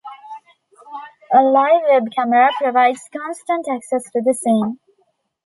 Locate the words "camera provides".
2.11-3.03